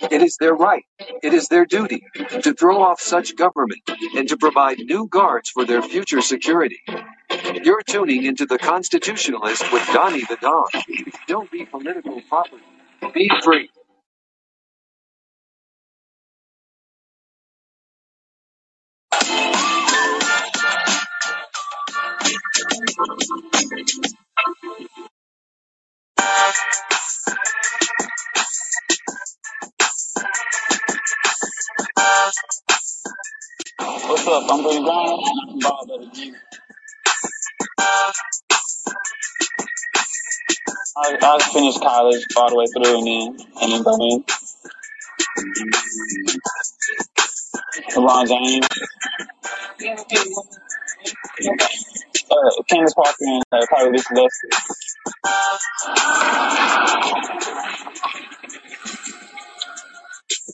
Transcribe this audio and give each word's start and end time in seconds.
it 0.00 0.22
is 0.22 0.36
their 0.40 0.54
right, 0.54 0.84
it 1.22 1.34
is 1.34 1.48
their 1.48 1.66
duty, 1.66 2.02
to 2.42 2.54
throw 2.54 2.82
off 2.82 3.00
such 3.00 3.36
government, 3.36 3.82
and 4.16 4.28
to 4.28 4.36
provide 4.36 4.78
new 4.80 5.08
guards 5.08 5.50
for 5.50 5.64
their 5.64 5.82
future 5.82 6.22
security. 6.22 6.80
You're 7.64 7.82
tuning 7.82 8.24
into 8.24 8.46
the 8.46 8.58
Constitutionalist 8.58 9.72
with 9.72 9.86
Donnie 9.92 10.24
the 10.28 10.38
Don. 10.40 10.64
Don't 11.28 11.50
be 11.50 11.66
political 11.66 12.20
property. 12.28 12.62
Be 13.14 13.30
free. 13.44 13.70
What's 34.24 34.50
up? 34.50 34.50
I'm 34.56 34.62
Billy 34.62 34.80
Brown. 34.80 35.20
Bob 35.60 35.86
the 35.86 36.10
G. 36.14 36.32
I, 40.96 41.18
I 41.20 41.38
finished 41.52 41.82
college 41.82 42.24
all 42.34 42.48
the 42.48 42.56
way 42.56 42.64
through 42.72 42.98
and 42.98 43.06
then 43.06 43.46
and 43.60 43.72
then 43.72 43.82
go 43.82 43.94
in. 44.00 44.24
LeBron 47.92 48.28
James, 48.28 48.66
uh, 52.30 52.62
Candace 52.70 52.94
Parker, 52.94 53.16
and 53.20 53.42
uh, 53.52 53.66
Carly 53.68 53.90
Lisa 53.92 54.14
Leslie. 54.14 54.30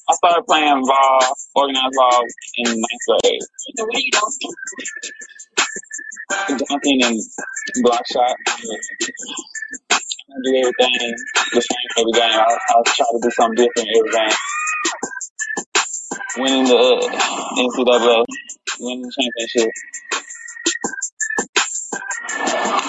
I 0.08 0.14
started 0.14 0.44
playing 0.46 0.82
ball, 0.86 1.20
organized 1.55 1.95
ball 1.96 2.22
in 2.56 2.66
ninth 2.66 3.22
grade. 3.22 3.40
Dunking 6.58 7.03
and 7.03 7.20
block 7.83 8.03
shot. 8.13 8.36
I 10.31 10.35
do 10.45 10.57
everything 10.57 11.14
the 11.53 11.61
same 11.61 11.89
every 11.98 12.13
game. 12.13 12.23
I, 12.23 12.45
I 12.45 12.83
try 12.85 13.07
to 13.07 13.19
do 13.23 13.31
something 13.31 13.57
different 13.57 13.89
every 13.97 14.11
game. 14.11 14.36
Winning 16.39 16.64
the 16.64 16.77
uh, 16.77 17.58
NCAA, 17.58 18.25
winning 18.81 19.03
the 19.03 19.13
championship. 19.17 19.70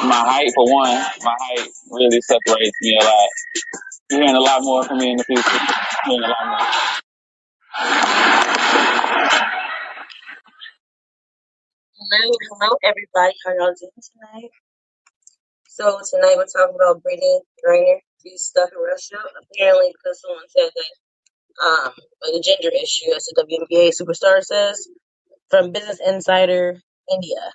My 0.07 0.19
height, 0.25 0.51
for 0.55 0.65
one, 0.71 0.89
my 1.23 1.35
height 1.39 1.67
really 1.91 2.21
separates 2.21 2.77
me 2.81 2.97
a 2.99 3.03
lot. 3.03 3.29
You're 4.09 4.21
hearing 4.21 4.35
a 4.35 4.39
lot 4.39 4.61
more 4.63 4.83
from 4.83 4.97
me 4.99 5.11
in 5.11 5.17
the 5.17 5.23
future. 5.23 5.59
Hearing 6.05 6.23
a 6.23 6.27
lot 6.27 6.47
more. 6.47 6.67
Hello, 12.01 12.31
hello 12.49 12.77
everybody. 12.83 13.35
How 13.45 13.53
y'all 13.53 13.75
doing 13.79 13.91
tonight? 14.01 14.51
So 15.69 15.99
tonight 16.09 16.35
we're 16.37 16.45
talking 16.45 16.75
about 16.75 17.03
Brittney 17.03 17.39
Griner. 17.65 17.99
She's 18.23 18.43
stuck 18.43 18.69
in 18.71 18.79
Russia 18.81 19.17
apparently 19.17 19.93
because 19.93 20.21
someone 20.21 20.45
said 20.49 20.71
that 20.75 21.67
um 21.67 21.93
the 22.33 22.41
gender 22.45 22.75
issue, 22.75 23.11
as 23.15 23.25
the 23.25 23.45
WNBA 23.45 23.91
superstar 23.91 24.43
says, 24.43 24.87
from 25.49 25.71
Business 25.71 25.99
Insider 26.05 26.81
India. 27.11 27.51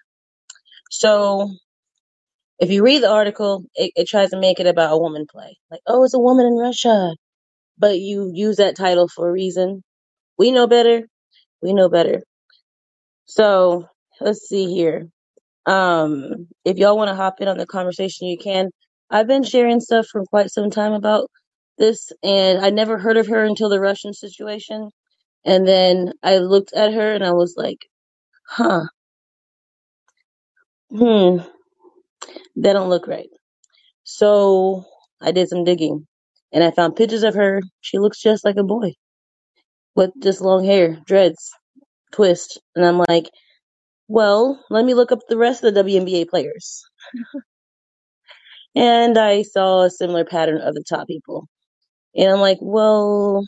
So 0.90 1.50
if 2.60 2.70
you 2.70 2.84
read 2.84 3.02
the 3.02 3.10
article, 3.12 3.64
it, 3.74 3.92
it 3.96 4.08
tries 4.08 4.30
to 4.30 4.40
make 4.40 4.60
it 4.60 4.66
about 4.68 4.94
a 4.94 4.98
woman 4.98 5.26
play, 5.30 5.58
like 5.70 5.80
oh 5.86 6.04
it's 6.04 6.14
a 6.14 6.20
woman 6.20 6.46
in 6.46 6.56
Russia, 6.56 7.14
but 7.78 7.98
you 8.00 8.30
use 8.34 8.56
that 8.58 8.76
title 8.76 9.08
for 9.08 9.28
a 9.28 9.32
reason. 9.32 9.82
We 10.38 10.52
know 10.52 10.66
better. 10.66 11.02
We 11.62 11.74
know 11.74 11.88
better. 11.88 12.22
So 13.26 13.88
let's 14.20 14.48
see 14.48 14.66
here. 14.72 15.08
Um, 15.66 16.48
if 16.64 16.78
y'all 16.78 16.96
want 16.96 17.08
to 17.10 17.16
hop 17.16 17.40
in 17.40 17.48
on 17.48 17.58
the 17.58 17.66
conversation, 17.66 18.28
you 18.28 18.38
can. 18.38 18.70
I've 19.10 19.26
been 19.26 19.44
sharing 19.44 19.80
stuff 19.80 20.06
for 20.06 20.24
quite 20.24 20.50
some 20.50 20.70
time 20.70 20.92
about 20.92 21.28
this, 21.78 22.12
and 22.22 22.64
I 22.64 22.70
never 22.70 22.98
heard 22.98 23.16
of 23.16 23.28
her 23.28 23.44
until 23.44 23.68
the 23.68 23.80
Russian 23.80 24.12
situation. 24.14 24.90
And 25.44 25.66
then 25.66 26.12
I 26.22 26.38
looked 26.38 26.72
at 26.72 26.92
her 26.92 27.14
and 27.14 27.24
I 27.24 27.32
was 27.32 27.54
like, 27.56 27.78
huh, 28.46 28.84
hmm, 30.90 31.38
that 32.56 32.72
don't 32.72 32.88
look 32.88 33.06
right. 33.06 33.28
So 34.04 34.84
I 35.20 35.32
did 35.32 35.48
some 35.48 35.64
digging 35.64 36.06
and 36.52 36.64
I 36.64 36.70
found 36.72 36.96
pictures 36.96 37.22
of 37.22 37.34
her. 37.34 37.62
She 37.80 37.98
looks 37.98 38.20
just 38.22 38.44
like 38.44 38.56
a 38.56 38.64
boy 38.64 38.94
with 39.94 40.10
just 40.22 40.40
long 40.40 40.64
hair, 40.64 40.98
dreads, 41.06 41.52
twist. 42.12 42.60
And 42.74 42.84
I'm 42.84 42.98
like, 43.08 43.30
well, 44.08 44.64
let 44.70 44.84
me 44.84 44.94
look 44.94 45.12
up 45.12 45.20
the 45.28 45.38
rest 45.38 45.64
of 45.64 45.74
the 45.74 45.82
WNBA 45.84 46.28
players. 46.28 46.84
And 48.76 49.18
I 49.18 49.42
saw 49.42 49.82
a 49.84 49.90
similar 49.90 50.24
pattern 50.24 50.60
of 50.60 50.74
the 50.74 50.84
top 50.88 51.06
people. 51.08 51.48
And 52.16 52.30
I'm 52.32 52.40
like, 52.40 52.58
well, 52.60 53.46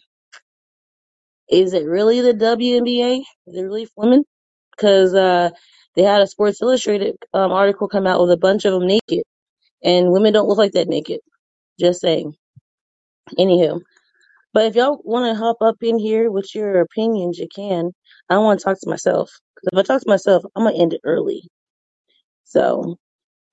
is 1.51 1.75
it 1.75 1.87
really 1.87 2.23
the 2.23 2.35
WNBA? 2.35 3.21
Is 3.49 3.57
it 3.57 3.63
really 3.63 3.89
women? 3.97 4.25
Because 4.77 5.15
uh, 5.15 5.51
they 5.97 6.03
had 6.03 6.23
a 6.23 6.29
Sports 6.29 6.63
Illustrated 6.63 7.17
um, 7.35 7.53
article 7.53 7.89
come 7.89 8.07
out 8.07 8.21
with 8.23 8.33
a 8.33 8.39
bunch 8.39 8.67
of 8.67 8.75
them 8.75 8.87
naked, 8.89 9.25
and 9.85 10.13
women 10.13 10.33
don't 10.35 10.49
look 10.49 10.59
like 10.59 10.73
that 10.73 10.89
naked. 10.89 11.21
Just 11.81 12.01
saying. 12.03 12.35
Anywho, 13.39 13.81
but 14.55 14.67
if 14.67 14.77
y'all 14.77 15.01
want 15.05 15.33
to 15.33 15.39
hop 15.41 15.59
up 15.63 15.77
in 15.83 15.99
here 15.99 16.31
with 16.31 16.55
your 16.55 16.81
opinions, 16.83 17.39
you 17.39 17.49
can. 17.55 17.93
I 18.31 18.35
don't 18.35 18.45
want 18.45 18.61
to 18.61 18.65
talk 18.65 18.79
to 18.81 18.91
myself 18.91 19.31
because 19.55 19.71
if 19.73 19.79
I 19.79 19.83
talk 19.95 20.03
to 20.03 20.09
myself, 20.11 20.45
I'm 20.57 20.65
gonna 20.65 20.79
end 20.79 20.95
it 20.95 21.01
early. 21.05 21.43
So 22.45 22.99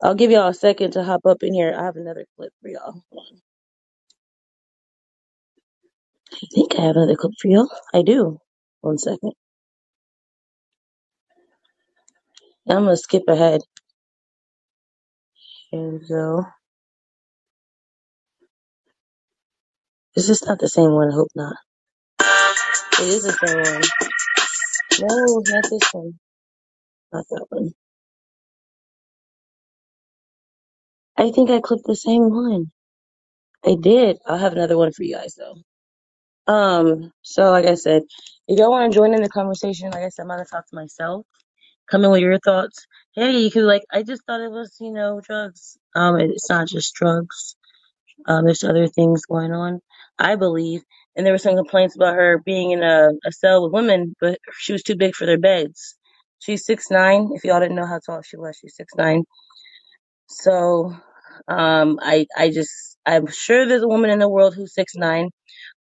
I'll 0.04 0.16
give 0.16 0.32
y'all 0.32 0.50
a 0.50 0.54
second 0.56 0.94
to 0.94 1.04
hop 1.04 1.22
up 1.26 1.44
in 1.44 1.54
here. 1.54 1.76
I 1.78 1.86
have 1.86 1.98
another 1.98 2.26
clip 2.38 2.52
for 2.62 2.70
y'all. 2.70 3.04
I 6.44 6.48
think 6.54 6.80
I 6.80 6.84
have 6.84 6.98
another 6.98 7.16
clip 7.18 7.34
for 7.42 7.50
y'all. 7.50 7.70
I 7.94 8.04
do. 8.04 8.40
One 8.82 8.98
second. 9.00 9.34
I'm 12.70 12.86
gonna 12.86 12.98
skip 12.98 13.24
ahead. 13.28 13.62
Here 15.72 15.90
we 15.90 16.08
go. 16.08 16.46
Is 20.16 20.28
this 20.28 20.46
not 20.46 20.60
the 20.60 20.70
same 20.70 20.92
one? 20.94 21.10
I 21.12 21.16
hope 21.16 21.30
not. 21.36 21.56
It 23.02 23.08
is 23.10 23.24
the 23.24 23.34
same 23.34 23.58
one. 23.74 23.84
No, 25.02 25.44
not 25.48 25.66
this 25.70 25.90
one. 25.94 26.14
Not 27.14 27.26
that 27.32 27.46
one. 27.50 27.72
I 31.18 31.32
think 31.32 31.50
I 31.52 31.62
clicked 31.62 31.86
the 31.88 31.96
same 31.96 32.30
one. 32.32 32.72
I 33.66 33.76
did. 33.82 34.18
I'll 34.28 34.38
have 34.40 34.54
another 34.54 34.78
one 34.78 34.94
for 34.94 35.04
you 35.04 35.16
guys 35.16 35.36
though. 35.36 35.58
Um, 36.54 37.12
so 37.24 37.52
like 37.52 37.66
I 37.66 37.76
said, 37.76 38.04
if 38.48 38.60
y'all 38.60 38.72
want 38.72 38.92
to 38.92 38.98
join 38.98 39.14
in 39.14 39.22
the 39.24 39.30
conversation, 39.30 39.92
like 39.92 40.04
I 40.04 40.10
said, 40.10 40.24
I'm 40.24 40.30
gonna 40.30 40.46
talk 40.46 40.68
to 40.70 40.76
myself. 40.76 41.26
Come 41.92 42.06
in 42.06 42.12
with 42.12 42.22
your 42.22 42.40
thoughts. 42.40 42.88
hey, 43.16 43.40
you 43.40 43.52
could 43.52 43.66
like, 43.66 43.84
I 43.94 44.04
just 44.04 44.24
thought 44.26 44.42
it 44.42 44.52
was, 44.52 44.78
you 44.82 44.94
know, 44.94 45.22
drugs. 45.24 45.78
Um, 45.96 46.20
it's 46.20 46.50
not 46.50 46.68
just 46.68 46.96
drugs. 46.96 47.58
Um, 48.28 48.46
there's 48.46 48.64
other 48.64 48.88
things 48.88 49.26
going 49.26 49.54
on, 49.54 49.82
I 50.20 50.36
believe. 50.38 50.82
And 51.16 51.26
there 51.26 51.34
were 51.34 51.40
some 51.40 51.56
complaints 51.56 51.96
about 51.96 52.16
her 52.16 52.42
being 52.46 52.72
in 52.72 52.84
a, 52.84 53.10
a 53.26 53.32
cell 53.32 53.64
with 53.64 53.74
women, 53.74 54.16
but 54.22 54.40
she 54.60 54.74
was 54.74 54.84
too 54.84 54.96
big 54.98 55.16
for 55.16 55.26
their 55.26 55.40
beds. 55.40 55.96
She's 56.40 56.66
six 56.66 56.92
nine. 56.92 57.30
If 57.34 57.44
y'all 57.46 57.60
didn't 57.62 57.78
know 57.78 57.88
how 57.88 58.00
tall 58.06 58.22
she 58.24 58.38
was, 58.38 58.58
she's 58.62 58.76
six 58.76 58.94
nine. 58.98 59.24
So, 60.30 60.94
um, 61.48 62.00
I, 62.02 62.28
I 62.38 62.50
just, 62.52 62.98
I'm 63.06 63.28
sure 63.28 63.68
there's 63.68 63.84
a 63.84 63.88
woman 63.88 64.12
in 64.12 64.20
the 64.20 64.30
world 64.30 64.56
who's 64.56 64.74
six 64.76 64.94
nine 64.96 65.30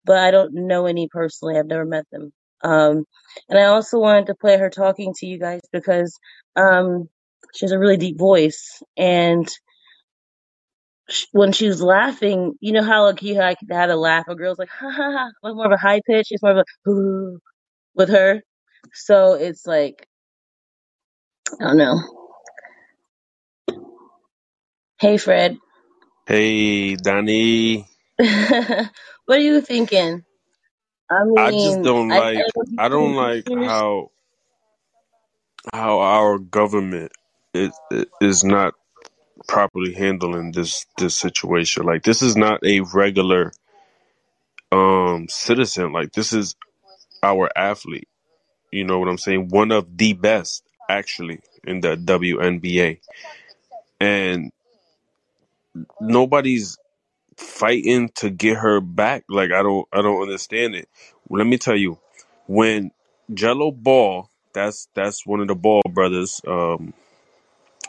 but 0.05 0.17
I 0.17 0.31
don't 0.31 0.53
know 0.53 0.85
any 0.85 1.07
personally. 1.11 1.57
I've 1.57 1.67
never 1.67 1.85
met 1.85 2.05
them. 2.11 2.31
Um, 2.63 3.05
and 3.49 3.59
I 3.59 3.65
also 3.65 3.99
wanted 3.99 4.27
to 4.27 4.35
play 4.35 4.57
her 4.57 4.69
talking 4.69 5.13
to 5.17 5.25
you 5.25 5.39
guys 5.39 5.61
because 5.71 6.17
um, 6.55 7.09
she 7.55 7.65
has 7.65 7.71
a 7.71 7.79
really 7.79 7.97
deep 7.97 8.17
voice, 8.17 8.81
and 8.97 9.47
sh- 11.09 11.25
when 11.31 11.51
she 11.53 11.67
was 11.67 11.81
laughing, 11.81 12.55
you 12.61 12.73
know 12.73 12.83
how 12.83 13.03
like 13.05 13.21
you 13.23 13.35
like 13.35 13.57
had 13.69 13.89
a 13.91 13.95
laugh, 13.97 14.27
a 14.29 14.35
girl's 14.35 14.59
like 14.59 14.69
ha 14.79 14.89
ha 14.91 15.11
ha, 15.11 15.31
like 15.43 15.55
more 15.55 15.67
of 15.67 15.71
a 15.73 15.77
high 15.77 16.01
pitch. 16.05 16.27
It's 16.31 16.43
more 16.43 16.59
of 16.59 16.65
a 16.87 16.89
ooh 16.91 17.39
with 17.95 18.09
her. 18.09 18.41
So 18.93 19.33
it's 19.35 19.65
like 19.67 20.07
I 21.61 21.65
don't 21.65 21.77
know. 21.77 21.99
Hey 24.99 25.17
Fred, 25.17 25.57
Hey, 26.27 26.95
Danny. 26.95 27.87
what 28.17 28.89
are 29.29 29.37
you 29.39 29.61
thinking? 29.61 30.23
I 31.11 31.23
I 31.37 31.51
just 31.51 31.81
don't 31.83 32.11
I, 32.11 32.17
I 32.17 32.21
like 32.21 32.37
don't 32.55 32.79
I 32.79 32.89
don't 32.89 33.15
like 33.15 33.45
how 33.53 34.11
how 35.73 35.99
our 35.99 36.39
government 36.39 37.11
is 37.53 37.71
is 38.21 38.43
not 38.43 38.73
properly 39.47 39.93
handling 39.93 40.51
this 40.51 40.85
this 40.97 41.17
situation. 41.17 41.83
Like 41.85 42.03
this 42.03 42.21
is 42.21 42.35
not 42.35 42.65
a 42.65 42.81
regular 42.81 43.51
um 44.71 45.27
citizen. 45.29 45.91
Like 45.91 46.11
this 46.13 46.33
is 46.33 46.55
our 47.23 47.49
athlete. 47.55 48.07
You 48.71 48.83
know 48.83 48.99
what 48.99 49.07
I'm 49.07 49.17
saying? 49.17 49.49
One 49.49 49.71
of 49.71 49.97
the 49.97 50.13
best 50.13 50.63
actually 50.89 51.39
in 51.65 51.81
the 51.81 51.95
WNBA. 51.95 52.99
And 53.99 54.51
nobody's 55.99 56.77
fighting 57.37 58.09
to 58.15 58.29
get 58.29 58.57
her 58.57 58.81
back. 58.81 59.23
Like 59.29 59.51
I 59.51 59.63
don't 59.63 59.87
I 59.91 60.01
don't 60.01 60.21
understand 60.21 60.75
it. 60.75 60.89
Let 61.29 61.47
me 61.47 61.57
tell 61.57 61.75
you, 61.75 61.99
when 62.47 62.91
Gelo 63.31 63.75
Ball, 63.75 64.29
that's 64.53 64.87
that's 64.93 65.25
one 65.25 65.41
of 65.41 65.47
the 65.47 65.55
Ball 65.55 65.81
brothers 65.89 66.41
um, 66.47 66.93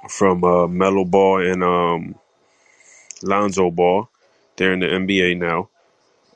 from 0.08 0.44
uh, 0.44 0.66
Melo 0.66 1.04
Ball 1.04 1.50
and 1.50 1.62
um, 1.62 2.14
Lonzo 3.22 3.70
Ball. 3.70 4.08
They're 4.56 4.72
in 4.72 4.80
the 4.80 4.86
NBA 4.86 5.38
now. 5.38 5.68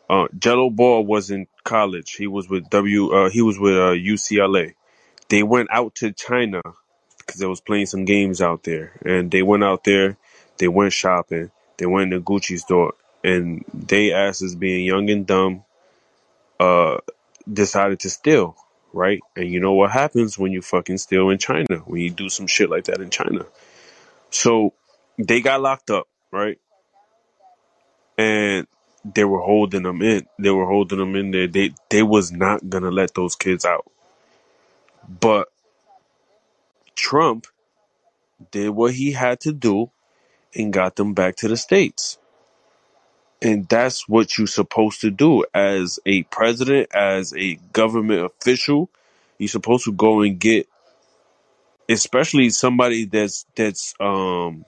Uh, 0.09 0.27
Gelo 0.37 0.75
Ball 0.75 1.05
was 1.05 1.31
in 1.31 1.47
college. 1.63 2.13
He 2.13 2.27
was 2.27 2.49
with 2.49 2.69
W. 2.71 3.13
Uh, 3.13 3.31
he 3.31 3.43
was 3.43 3.59
with 3.59 3.75
uh, 3.75 3.95
UCLA. 3.95 4.75
They 5.29 5.43
went 5.45 5.69
out 5.71 5.95
to 5.97 6.13
China 6.13 6.61
because 7.19 7.41
they 7.41 7.47
was 7.47 7.61
playing 7.61 7.87
some 7.87 8.05
games 8.05 8.41
out 8.41 8.65
there, 8.65 8.93
and 9.05 9.31
they 9.31 9.43
went 9.43 9.63
out 9.63 9.85
there. 9.85 10.17
They 10.59 10.67
went 10.67 10.93
shopping. 10.93 11.53
They 11.77 11.87
went 11.87 12.11
to 12.11 12.21
Gucci 12.21 12.59
store, 12.59 12.95
and 13.23 13.65
they 13.73 14.13
asses 14.13 14.57
being 14.57 14.85
young 14.85 15.09
and 15.11 15.27
dumb 15.27 15.65
uh 16.59 16.99
decided 17.51 18.01
to 18.01 18.11
steal, 18.11 18.57
right? 18.93 19.21
And 19.37 19.51
you 19.51 19.61
know 19.61 19.75
what 19.75 19.93
happens 19.93 20.39
when 20.39 20.53
you 20.53 20.63
fucking 20.63 20.99
steal 20.99 21.31
in 21.31 21.39
China, 21.39 21.79
when 21.87 22.03
you 22.03 22.11
do 22.11 22.29
some 22.31 22.47
shit 22.49 22.71
like 22.71 22.85
that 22.85 23.01
in 23.01 23.11
China. 23.11 23.47
So 24.31 24.75
they 25.19 25.41
got 25.41 25.63
locked 25.63 25.91
up, 25.91 26.09
right? 26.33 26.59
And 28.19 28.67
they 29.05 29.25
were 29.25 29.41
holding 29.41 29.85
them 29.85 30.03
in. 30.03 30.27
They 30.39 30.51
were 30.51 30.67
holding 30.67 30.99
them 30.99 31.17
in 31.17 31.33
there. 31.33 31.49
They 31.49 31.73
they 31.91 32.03
was 32.03 32.33
not 32.33 32.69
gonna 32.69 32.91
let 32.91 33.15
those 33.15 33.37
kids 33.37 33.65
out. 33.65 33.91
But 35.09 35.49
Trump 36.97 37.47
did 38.53 38.71
what 38.71 38.95
he 38.95 39.13
had 39.13 39.41
to 39.43 39.53
do 39.53 39.91
and 40.57 40.73
got 40.75 40.97
them 40.97 41.15
back 41.15 41.37
to 41.39 41.49
the 41.49 41.59
States. 41.59 42.20
And 43.43 43.69
that's 43.69 44.09
what 44.09 44.37
you're 44.37 44.47
supposed 44.47 45.01
to 45.01 45.11
do 45.11 45.45
as 45.55 45.99
a 46.05 46.25
president, 46.25 46.95
as 46.95 47.35
a 47.35 47.55
government 47.73 48.25
official. 48.25 48.91
You're 49.39 49.49
supposed 49.49 49.85
to 49.85 49.93
go 49.93 50.21
and 50.21 50.39
get 50.39 50.69
especially 51.89 52.51
somebody 52.51 53.07
that's 53.07 53.47
that's 53.55 53.95
um 54.01 54.65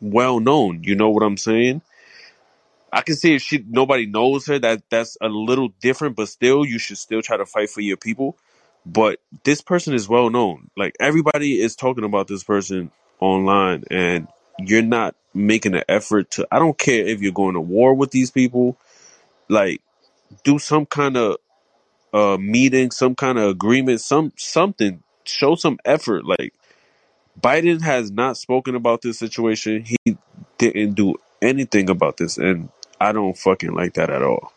well 0.00 0.40
known. 0.40 0.82
You 0.84 0.94
know 0.94 1.10
what 1.10 1.22
I'm 1.22 1.36
saying? 1.36 1.82
I 2.92 3.02
can 3.02 3.14
see 3.14 3.34
if 3.34 3.42
she 3.42 3.64
nobody 3.68 4.06
knows 4.06 4.46
her 4.46 4.58
that 4.58 4.82
that's 4.90 5.16
a 5.20 5.28
little 5.28 5.68
different, 5.80 6.16
but 6.16 6.28
still 6.28 6.64
you 6.64 6.78
should 6.78 6.98
still 6.98 7.22
try 7.22 7.36
to 7.36 7.46
fight 7.46 7.70
for 7.70 7.80
your 7.80 7.96
people. 7.96 8.36
But 8.86 9.20
this 9.44 9.60
person 9.60 9.94
is 9.94 10.08
well 10.08 10.30
known. 10.30 10.70
Like 10.76 10.96
everybody 10.98 11.60
is 11.60 11.76
talking 11.76 12.04
about 12.04 12.28
this 12.28 12.42
person 12.42 12.90
online 13.20 13.84
and 13.90 14.26
you're 14.68 14.82
not 14.82 15.14
making 15.32 15.74
an 15.74 15.84
effort 15.88 16.30
to 16.32 16.46
I 16.50 16.58
don't 16.58 16.78
care 16.78 17.06
if 17.06 17.20
you're 17.20 17.32
going 17.32 17.54
to 17.54 17.60
war 17.60 17.94
with 17.94 18.10
these 18.10 18.30
people, 18.30 18.76
like 19.48 19.80
do 20.44 20.58
some 20.58 20.86
kind 20.86 21.16
of 21.16 21.36
uh 22.12 22.36
meeting, 22.38 22.90
some 22.90 23.14
kind 23.14 23.38
of 23.38 23.48
agreement, 23.48 24.00
some 24.00 24.32
something. 24.36 25.02
Show 25.24 25.54
some 25.54 25.78
effort. 25.84 26.24
Like 26.24 26.54
Biden 27.40 27.82
has 27.82 28.10
not 28.10 28.36
spoken 28.36 28.74
about 28.74 29.02
this 29.02 29.18
situation. 29.18 29.84
He 29.84 30.16
didn't 30.58 30.94
do 30.94 31.14
anything 31.40 31.88
about 31.88 32.16
this, 32.16 32.36
and 32.36 32.70
I 33.00 33.12
don't 33.12 33.36
fucking 33.36 33.72
like 33.72 33.94
that 33.94 34.10
at 34.10 34.22
all. 34.22 34.52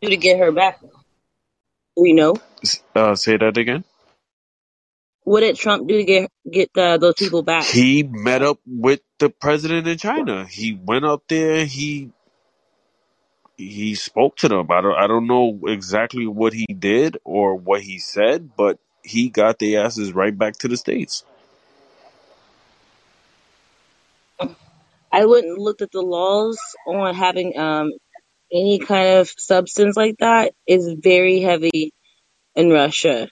Do 0.00 0.10
to 0.10 0.16
get 0.16 0.38
her 0.38 0.52
back. 0.52 0.80
We 1.96 2.12
know? 2.12 2.36
Uh, 2.94 3.16
say 3.16 3.36
that 3.36 3.56
again. 3.56 3.82
What 5.28 5.40
did 5.40 5.56
Trump 5.56 5.86
do 5.86 5.98
to 5.98 6.04
get 6.04 6.30
get 6.50 6.70
uh, 6.74 6.96
those 6.96 7.14
people 7.18 7.42
back? 7.42 7.64
He 7.64 8.02
met 8.02 8.42
up 8.42 8.60
with 8.66 9.00
the 9.18 9.28
president 9.28 9.86
in 9.86 9.98
China. 9.98 10.46
He 10.46 10.72
went 10.72 11.04
up 11.04 11.22
there. 11.28 11.66
He 11.66 12.12
he 13.58 13.94
spoke 13.94 14.36
to 14.38 14.48
them. 14.48 14.70
I 14.70 14.80
don't 14.80 14.94
I 14.96 15.06
don't 15.06 15.26
know 15.26 15.60
exactly 15.66 16.26
what 16.26 16.54
he 16.54 16.64
did 16.66 17.18
or 17.24 17.56
what 17.56 17.82
he 17.82 17.98
said, 17.98 18.56
but 18.56 18.78
he 19.04 19.28
got 19.28 19.58
the 19.58 19.76
asses 19.76 20.14
right 20.14 20.36
back 20.36 20.54
to 20.60 20.68
the 20.68 20.78
states. 20.78 21.24
I 25.12 25.26
wouldn't 25.26 25.58
looked 25.58 25.82
at 25.82 25.92
the 25.92 26.00
laws 26.00 26.58
on 26.86 27.14
having 27.14 27.58
um 27.58 27.90
any 28.50 28.78
kind 28.78 29.18
of 29.18 29.30
substance 29.36 29.94
like 29.94 30.16
that 30.20 30.54
is 30.66 30.94
very 30.98 31.40
heavy 31.40 31.92
in 32.56 32.70
Russia. 32.70 33.28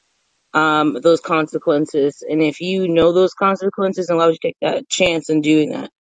Um, 0.56 0.98
those 1.02 1.20
consequences, 1.20 2.24
and 2.28 2.42
if 2.42 2.60
you 2.62 2.88
know 2.88 3.12
those 3.12 3.34
consequences, 3.34 4.08
then 4.08 4.18
why 4.18 4.26
would 4.26 4.34
you 4.42 4.50
take 4.50 4.58
that 4.62 4.88
chance 4.90 5.30
in 5.30 5.42
doing 5.42 5.70
that? 5.72 5.90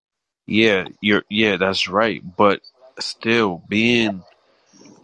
Yeah, 0.46 0.86
you're 1.02 1.24
yeah, 1.30 1.56
that's 1.58 1.88
right. 1.88 2.22
But 2.36 2.62
still, 3.00 3.62
being 3.68 4.24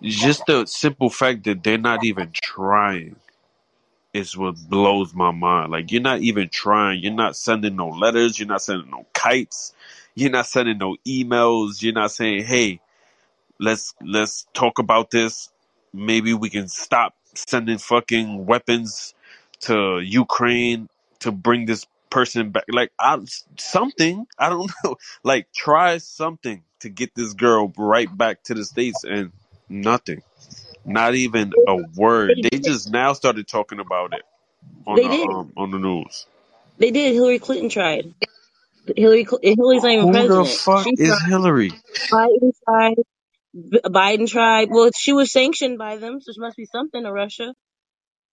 just 0.03 0.47
the 0.47 0.67
simple 0.67 1.11
fact 1.11 1.45
that 1.45 1.65
they're 1.65 1.79
not 1.79 2.05
even 2.05 2.31
trying 2.35 3.17
is 4.15 4.37
what 4.37 4.57
blows 4.69 5.15
my 5.15 5.31
mind. 5.33 5.73
Like 5.73 5.93
you're 5.93 6.03
not 6.03 6.21
even 6.21 6.49
trying. 6.51 7.03
You're 7.03 7.13
not 7.15 7.37
sending 7.37 7.77
no 7.77 7.89
letters. 7.89 8.39
You're 8.39 8.49
not 8.49 8.63
sending 8.63 8.91
no 8.91 9.07
kites. 9.15 9.75
You're 10.15 10.31
not 10.31 10.47
sending 10.47 10.79
no 10.79 10.97
emails. 11.07 11.83
You're 11.83 11.95
not 11.95 12.13
saying, 12.13 12.45
"Hey, 12.45 12.81
let's 13.61 13.95
let's 14.03 14.47
talk 14.55 14.79
about 14.79 15.11
this. 15.11 15.51
Maybe 15.93 16.35
we 16.35 16.51
can 16.51 16.69
stop 16.69 17.15
sending 17.35 17.79
fucking 17.79 18.47
weapons 18.47 19.15
to 19.63 20.01
Ukraine 20.01 20.89
to 21.21 21.33
bring 21.33 21.67
this 21.67 21.87
person 22.11 22.51
back." 22.51 22.65
Like 22.71 22.93
I, 23.01 23.19
something 23.59 24.27
I 24.39 24.51
don't 24.51 24.73
know. 24.85 24.97
Like 25.25 25.49
try 25.55 25.99
something 25.99 26.65
to 26.81 26.91
get 26.91 27.15
this 27.17 27.35
girl 27.35 27.73
right 27.79 28.15
back 28.17 28.45
to 28.45 28.55
the 28.55 28.65
states, 28.65 29.05
and 29.05 29.33
nothing. 29.69 30.23
Not 30.85 31.15
even 31.17 31.55
a 31.67 31.77
word. 31.77 32.43
They 32.43 32.43
They 32.43 32.59
just 32.59 32.91
now 32.91 33.15
started 33.15 33.49
talking 33.49 33.81
about 33.81 34.15
it 34.15 34.23
on 34.87 35.01
They 35.01 35.03
the 35.03 35.09
did. 35.09 35.29
um 35.29 35.53
on 35.57 35.71
the 35.73 35.79
news. 35.79 36.27
They 36.79 36.91
did. 36.93 37.15
Hillary 37.15 37.39
Clinton 37.41 37.71
tried. 37.71 38.15
Hillary 38.97 39.25
Cl- 39.27 39.41
Hillary's 39.43 39.85
not 39.85 39.93
even 39.93 40.09
Who 40.11 40.27
the 40.27 40.45
fuck 40.47 40.91
She 40.91 40.97
is 40.97 41.21
tried. 41.21 41.21
Hillary? 41.23 41.73
Biden 42.13 42.53
tried. 42.65 42.97
Biden 43.87 44.29
tried. 44.29 44.69
Well, 44.71 44.91
she 44.97 45.13
was 45.13 45.33
sanctioned 45.33 45.79
by 45.79 45.97
them, 45.99 46.21
so 46.21 46.33
she 46.33 46.41
must 46.41 46.57
be 46.57 46.67
something 46.67 47.03
to 47.05 47.13
Russia. 47.13 47.55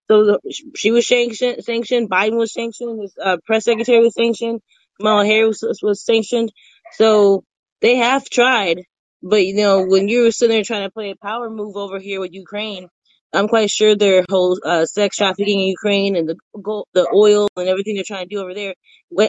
So 0.10 0.26
the, 0.26 0.40
she 0.76 0.92
was 0.92 1.08
sanctioned. 1.08 1.64
Sanctioned. 1.64 2.10
Biden 2.10 2.38
was 2.38 2.54
sanctioned. 2.54 3.02
His 3.02 3.14
uh, 3.24 3.38
press 3.46 3.66
secretary 3.66 4.00
was 4.00 4.16
sanctioned. 4.16 4.62
Kamala 4.98 5.26
Harris 5.26 5.62
was, 5.62 5.80
was 5.82 6.04
sanctioned. 6.04 6.52
So 6.94 7.44
they 7.82 7.98
have 7.98 8.30
tried. 8.30 8.82
But 9.22 9.46
you 9.46 9.56
know, 9.56 9.86
when 9.86 10.08
you 10.08 10.24
were 10.24 10.32
sitting 10.32 10.56
there 10.56 10.64
trying 10.64 10.88
to 10.88 10.92
play 10.92 11.12
a 11.12 11.16
power 11.16 11.50
move 11.50 11.76
over 11.76 12.00
here 12.00 12.20
with 12.20 12.34
Ukraine, 12.34 12.88
I'm 13.34 13.48
quite 13.48 13.70
sure 13.70 13.96
their 13.96 14.26
whole 14.30 14.60
uh, 14.66 14.86
sex 14.86 15.18
trafficking 15.18 15.60
in 15.60 15.68
Ukraine 15.68 16.16
and 16.16 16.28
the 16.28 16.36
gold, 16.62 16.88
the 16.94 17.08
oil 17.14 17.48
and 17.56 17.68
everything 17.68 17.96
they're 17.96 18.04
trying 18.06 18.28
to 18.28 18.36
do 18.36 18.42
over 18.42 18.54
there 18.54 18.74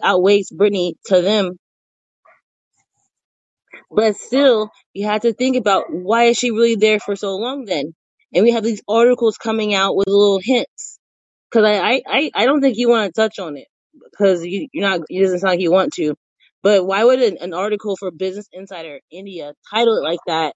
outweighs 0.02 0.50
Brittney 0.50 0.94
to 1.06 1.20
them. 1.20 1.58
But 3.90 4.16
still, 4.16 4.70
you 4.94 5.06
have 5.06 5.22
to 5.22 5.34
think 5.34 5.56
about 5.56 5.86
why 5.92 6.24
is 6.24 6.38
she 6.38 6.52
really 6.52 6.76
there 6.76 7.00
for 7.00 7.16
so 7.16 7.36
long 7.36 7.64
then? 7.64 7.94
And 8.34 8.44
we 8.44 8.52
have 8.52 8.64
these 8.64 8.82
articles 8.88 9.38
coming 9.38 9.74
out 9.74 9.96
with 9.96 10.08
little 10.08 10.40
hints. 10.42 10.98
Because 11.50 11.66
I, 11.66 12.02
I, 12.06 12.30
I, 12.34 12.46
don't 12.46 12.60
think 12.60 12.78
you 12.78 12.88
want 12.88 13.14
to 13.14 13.20
touch 13.20 13.38
on 13.40 13.56
it 13.56 13.68
because 14.10 14.44
you, 14.46 14.68
you're 14.72 14.88
not. 14.88 15.00
It 15.10 15.22
doesn't 15.22 15.40
sound 15.40 15.52
like 15.52 15.60
you 15.60 15.72
want 15.72 15.94
to. 15.94 16.14
But 16.62 16.86
why 16.86 17.04
would 17.04 17.22
an, 17.22 17.38
an 17.40 17.54
article 17.54 17.96
for 17.96 18.10
Business 18.10 18.48
Insider 18.52 19.00
India 19.10 19.54
title 19.70 19.98
it 19.98 20.02
like 20.04 20.20
that 20.28 20.52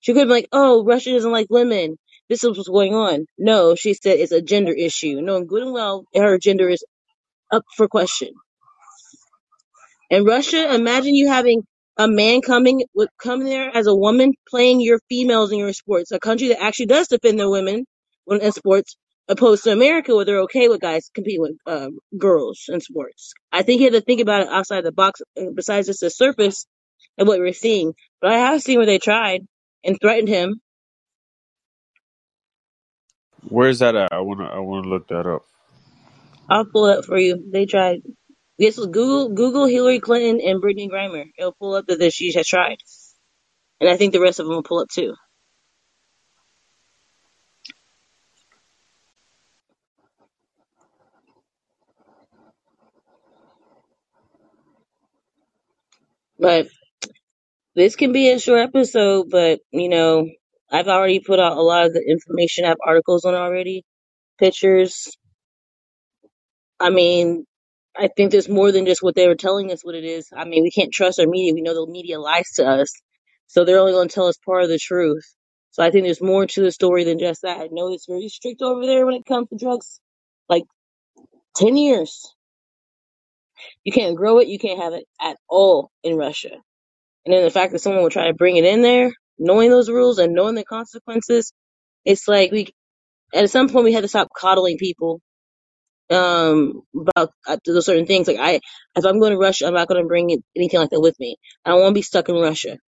She 0.00 0.14
could 0.14 0.22
been 0.22 0.30
like, 0.30 0.48
oh, 0.52 0.84
Russia 0.84 1.12
doesn't 1.12 1.32
like 1.32 1.48
women. 1.50 1.96
This 2.28 2.44
is 2.44 2.56
what's 2.56 2.68
going 2.68 2.94
on. 2.94 3.26
No, 3.38 3.74
she 3.74 3.94
said 3.94 4.18
it's 4.18 4.32
a 4.32 4.42
gender 4.42 4.72
issue, 4.72 5.20
knowing 5.22 5.46
good 5.48 5.62
and 5.62 5.72
well 5.72 6.04
her 6.14 6.38
gender 6.38 6.68
is 6.68 6.84
up 7.52 7.64
for 7.76 7.88
question. 7.88 8.30
In 10.10 10.24
Russia, 10.24 10.74
imagine 10.74 11.14
you 11.14 11.28
having 11.28 11.64
a 11.98 12.08
man 12.08 12.42
coming 12.42 12.84
with 12.94 13.10
coming 13.22 13.46
there 13.48 13.76
as 13.76 13.86
a 13.86 13.94
woman 13.96 14.32
playing 14.48 14.80
your 14.80 15.00
females 15.08 15.52
in 15.52 15.58
your 15.58 15.72
sports, 15.72 16.12
a 16.12 16.20
country 16.20 16.48
that 16.48 16.62
actually 16.62 16.86
does 16.86 17.08
defend 17.08 17.38
their 17.38 17.50
women 17.50 17.86
when 18.24 18.40
in 18.42 18.52
sports, 18.52 18.96
opposed 19.28 19.64
to 19.64 19.72
America 19.72 20.14
where 20.16 20.24
they're 20.24 20.40
okay 20.42 20.68
with 20.68 20.80
guys 20.80 21.10
competing 21.14 21.42
with 21.42 21.56
uh, 21.66 21.88
girls 22.18 22.64
in 22.68 22.80
sports. 22.80 23.32
I 23.52 23.62
think 23.62 23.80
you 23.80 23.86
have 23.86 23.94
to 23.94 24.02
think 24.02 24.20
about 24.20 24.42
it 24.42 24.48
outside 24.48 24.84
the 24.84 24.92
box, 24.92 25.20
uh, 25.40 25.46
besides 25.54 25.88
just 25.88 26.00
the 26.00 26.10
surface 26.10 26.66
of 27.18 27.28
what 27.28 27.40
we're 27.40 27.52
seeing. 27.54 27.94
But 28.22 28.32
I 28.32 28.38
have 28.38 28.62
seen 28.62 28.78
where 28.78 28.86
they 28.86 28.98
tried 28.98 29.42
and 29.84 29.98
threatened 30.00 30.28
him 30.28 30.54
Where's 33.48 33.80
that 33.80 33.96
at? 33.96 34.12
I 34.12 34.20
wanna 34.20 34.46
I 34.46 34.60
wanna 34.60 34.88
look 34.88 35.08
that 35.08 35.26
up. 35.26 35.44
I'll 36.48 36.64
pull 36.66 36.86
it 36.86 36.98
up 36.98 37.04
for 37.04 37.18
you. 37.18 37.42
They 37.52 37.66
tried. 37.66 38.00
This 38.60 38.78
was 38.78 38.88
Google 38.88 39.30
Google 39.30 39.66
Hillary 39.66 40.00
Clinton 40.00 40.40
and 40.46 40.62
Brittney 40.62 40.90
Griner. 40.90 41.26
It'll 41.38 41.54
pull 41.54 41.74
up 41.74 41.86
that 41.88 42.12
she 42.14 42.32
has 42.34 42.46
tried, 42.48 42.78
and 43.80 43.90
I 43.90 43.96
think 43.96 44.12
the 44.12 44.20
rest 44.20 44.40
of 44.40 44.46
them 44.46 44.54
will 44.56 44.62
pull 44.64 44.80
up 44.80 44.88
too. 44.90 45.14
But 56.38 56.68
this 57.74 57.96
can 57.96 58.12
be 58.12 58.30
a 58.30 58.38
short 58.38 58.60
episode. 58.60 59.30
But 59.30 59.60
you 59.72 59.88
know, 59.88 60.28
I've 60.70 60.88
already 60.88 61.20
put 61.20 61.40
out 61.40 61.56
a 61.58 61.62
lot 61.62 61.86
of 61.86 61.94
the 61.94 62.02
information. 62.08 62.64
I 62.64 62.68
have 62.68 62.78
articles 62.86 63.24
on 63.24 63.34
already, 63.34 63.84
pictures. 64.38 65.08
I 66.80 66.90
mean, 66.90 67.46
I 67.96 68.08
think 68.08 68.32
there's 68.32 68.48
more 68.48 68.72
than 68.72 68.86
just 68.86 69.02
what 69.02 69.14
they 69.14 69.28
were 69.28 69.36
telling 69.36 69.72
us 69.72 69.84
what 69.84 69.94
it 69.94 70.04
is. 70.04 70.28
I 70.36 70.44
mean, 70.46 70.62
we 70.62 70.70
can't 70.70 70.92
trust 70.92 71.20
our 71.20 71.26
media. 71.26 71.54
We 71.54 71.62
know 71.62 71.74
the 71.74 71.90
media 71.90 72.20
lies 72.20 72.50
to 72.56 72.66
us. 72.66 72.92
So 73.48 73.64
they're 73.64 73.78
only 73.80 73.92
going 73.92 74.08
to 74.08 74.14
tell 74.14 74.26
us 74.28 74.38
part 74.44 74.64
of 74.64 74.70
the 74.70 74.78
truth. 74.80 75.24
So 75.72 75.82
I 75.84 75.90
think 75.90 76.04
there's 76.04 76.22
more 76.22 76.46
to 76.46 76.62
the 76.62 76.72
story 76.72 77.04
than 77.04 77.18
just 77.18 77.42
that. 77.42 77.58
I 77.60 77.68
know 77.70 77.92
it's 77.92 78.06
very 78.08 78.28
strict 78.28 78.62
over 78.62 78.86
there 78.86 79.06
when 79.06 79.14
it 79.16 79.26
comes 79.26 79.48
to 79.50 79.58
drugs. 79.58 80.00
Like 80.48 80.64
10 81.56 81.76
years. 81.76 82.34
You 83.84 83.92
can't 83.92 84.16
grow 84.16 84.38
it. 84.40 84.48
You 84.48 84.58
can't 84.58 84.80
have 84.80 84.94
it 84.94 85.04
at 85.20 85.36
all 85.48 85.90
in 86.02 86.16
Russia. 86.16 86.50
And 87.26 87.34
then 87.34 87.44
the 87.44 87.50
fact 87.50 87.72
that 87.72 87.80
someone 87.80 88.02
would 88.02 88.12
try 88.12 88.28
to 88.28 88.34
bring 88.34 88.56
it 88.56 88.64
in 88.64 88.82
there, 88.82 89.12
knowing 89.38 89.70
those 89.70 89.90
rules 89.90 90.18
and 90.18 90.34
knowing 90.34 90.54
the 90.56 90.64
consequences, 90.64 91.52
it's 92.04 92.28
like 92.28 92.52
we, 92.52 92.68
at 93.34 93.50
some 93.50 93.68
point 93.68 93.84
we 93.86 93.92
had 93.94 94.02
to 94.02 94.08
stop 94.08 94.28
coddling 94.36 94.78
people 94.78 95.20
um 96.10 96.82
about 96.94 97.32
uh, 97.48 97.56
those 97.66 97.86
certain 97.86 98.06
things. 98.06 98.28
Like 98.28 98.38
I, 98.40 98.60
if 98.96 99.04
I'm 99.04 99.20
going 99.20 99.32
to 99.32 99.38
Russia, 99.38 99.66
I'm 99.66 99.74
not 99.74 99.88
going 99.88 100.02
to 100.02 100.08
bring 100.08 100.42
anything 100.56 100.80
like 100.80 100.90
that 100.90 101.00
with 101.00 101.18
me. 101.20 101.36
I 101.64 101.70
don't 101.70 101.80
want 101.80 101.92
to 101.92 101.98
be 101.98 102.02
stuck 102.02 102.28
in 102.28 102.36
Russia. 102.36 102.78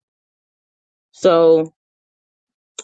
So 1.13 1.73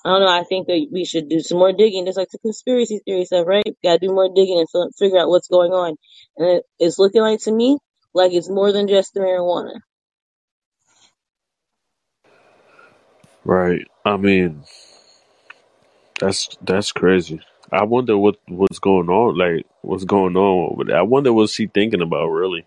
I 0.05 0.11
don't 0.11 0.23
know. 0.23 0.29
I 0.29 0.45
think 0.45 0.69
that 0.69 0.89
we 0.93 1.05
should 1.07 1.29
do 1.31 1.41
some 1.41 1.59
more 1.59 1.73
digging, 1.73 2.07
just 2.07 2.19
like 2.19 2.31
the 2.31 2.39
conspiracy 2.41 3.01
theory 3.07 3.27
stuff, 3.27 3.47
right? 3.47 3.65
Got 3.85 4.01
to 4.01 4.09
do 4.09 4.15
more 4.15 4.31
digging 4.35 4.59
and 4.61 4.69
fi- 4.71 4.91
figure 4.99 5.21
out 5.21 5.31
what's 5.31 5.49
going 5.49 5.73
on. 5.73 5.97
And 6.39 6.49
it, 6.59 6.65
it's 6.81 6.99
looking 6.99 7.23
like 7.23 7.41
to 7.43 7.53
me 7.53 7.79
like 8.15 8.33
it's 8.33 8.51
more 8.51 8.73
than 8.73 8.89
just 8.89 9.15
the 9.15 9.21
marijuana. 9.21 9.81
Right. 13.45 13.87
I 14.05 14.17
mean, 14.19 14.65
that's 16.21 16.49
that's 16.63 16.93
crazy. 16.93 17.41
I 17.71 17.85
wonder 17.85 18.17
what 18.17 18.37
what's 18.49 18.79
going 18.79 19.09
on. 19.09 19.37
Like, 19.37 19.67
what's 19.83 20.05
going 20.05 20.37
on 20.37 20.87
there? 20.87 20.99
I 20.99 21.03
wonder 21.03 21.33
what 21.33 21.51
she 21.51 21.67
thinking 21.67 22.01
about. 22.01 22.29
Really. 22.29 22.67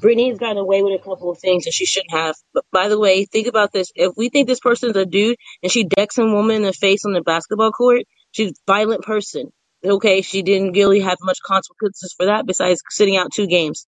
Brittney's 0.00 0.38
gotten 0.38 0.56
away 0.56 0.82
with 0.82 0.98
a 0.98 1.02
couple 1.02 1.30
of 1.30 1.38
things 1.38 1.64
that 1.64 1.74
she 1.74 1.84
shouldn't 1.84 2.12
have. 2.12 2.34
But 2.54 2.64
by 2.72 2.88
the 2.88 2.98
way, 2.98 3.26
think 3.26 3.46
about 3.46 3.70
this. 3.72 3.92
If 3.94 4.14
we 4.16 4.30
think 4.30 4.48
this 4.48 4.60
person's 4.60 4.96
a 4.96 5.04
dude 5.04 5.36
and 5.62 5.70
she 5.70 5.84
decks 5.84 6.16
a 6.16 6.24
woman 6.24 6.56
in 6.56 6.62
the 6.62 6.72
face 6.72 7.04
on 7.04 7.12
the 7.12 7.20
basketball 7.20 7.70
court, 7.70 8.02
she's 8.30 8.52
a 8.52 8.54
violent 8.66 9.02
person. 9.02 9.52
Okay, 9.84 10.22
she 10.22 10.42
didn't 10.42 10.72
really 10.72 11.00
have 11.00 11.18
much 11.22 11.38
consequences 11.44 12.14
for 12.16 12.26
that 12.26 12.46
besides 12.46 12.80
sitting 12.88 13.16
out 13.16 13.32
two 13.32 13.46
games. 13.46 13.86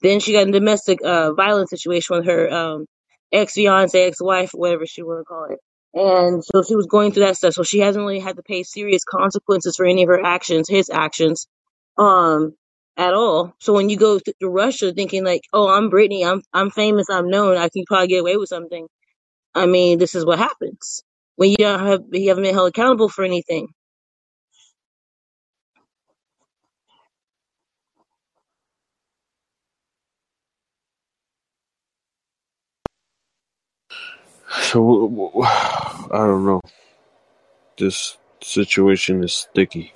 Then 0.00 0.20
she 0.20 0.32
got 0.32 0.48
a 0.48 0.52
domestic 0.52 1.00
uh, 1.04 1.32
violence 1.34 1.70
situation 1.70 2.16
with 2.16 2.26
her 2.26 2.52
um, 2.52 2.86
ex 3.32 3.54
fiance, 3.54 4.00
ex 4.00 4.20
wife, 4.20 4.50
whatever 4.52 4.86
she 4.86 5.02
want 5.02 5.20
to 5.20 5.24
call 5.24 5.46
it. 5.50 5.58
And 5.94 6.42
so 6.44 6.62
she 6.62 6.76
was 6.76 6.86
going 6.86 7.12
through 7.12 7.26
that 7.26 7.36
stuff. 7.36 7.54
So 7.54 7.62
she 7.62 7.80
hasn't 7.80 8.04
really 8.04 8.20
had 8.20 8.36
to 8.36 8.42
pay 8.42 8.62
serious 8.62 9.04
consequences 9.04 9.76
for 9.76 9.86
any 9.86 10.02
of 10.02 10.08
her 10.08 10.24
actions, 10.24 10.68
his 10.68 10.90
actions, 10.90 11.48
um, 11.98 12.54
at 12.96 13.14
all. 13.14 13.54
So 13.60 13.74
when 13.74 13.88
you 13.90 13.96
go 13.96 14.18
to 14.18 14.34
Russia 14.48 14.92
thinking 14.92 15.24
like, 15.24 15.42
oh, 15.52 15.68
I'm 15.68 15.90
Brittney, 15.90 16.26
I'm 16.26 16.42
I'm 16.52 16.70
famous, 16.70 17.10
I'm 17.10 17.28
known, 17.28 17.56
I 17.58 17.68
can 17.68 17.84
probably 17.86 18.08
get 18.08 18.20
away 18.20 18.36
with 18.36 18.48
something. 18.48 18.86
I 19.54 19.66
mean, 19.66 19.98
this 19.98 20.14
is 20.14 20.26
what 20.26 20.38
happens 20.38 21.02
when 21.36 21.50
you 21.50 21.56
don't 21.58 21.80
have 21.80 22.02
you 22.12 22.30
haven't 22.30 22.44
been 22.44 22.54
held 22.54 22.70
accountable 22.70 23.10
for 23.10 23.24
anything. 23.24 23.68
So 34.60 35.30
I 36.12 36.18
don't 36.18 36.44
know. 36.44 36.60
This 37.78 38.18
situation 38.42 39.24
is 39.24 39.32
sticky. 39.32 39.94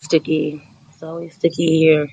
Sticky. 0.00 0.62
It's 0.90 1.02
always 1.02 1.34
sticky 1.34 1.78
here. 1.78 2.08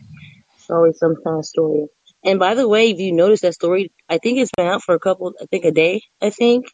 It's 0.55 0.69
always 0.69 0.98
some 0.98 1.15
kind 1.24 1.39
of 1.39 1.45
story. 1.45 1.88
And 2.24 2.39
by 2.39 2.53
the 2.53 2.67
way, 2.67 2.91
if 2.91 3.00
you 3.00 3.12
notice 3.12 3.41
that 3.41 3.55
story, 3.55 3.91
I 4.07 4.19
think 4.19 4.38
it's 4.38 4.51
been 4.55 4.67
out 4.67 4.83
for 4.83 4.93
a 4.93 5.00
couple, 5.00 5.33
I 5.41 5.45
think 5.45 5.65
a 5.65 5.71
day, 5.71 6.01
I 6.21 6.29
think. 6.29 6.67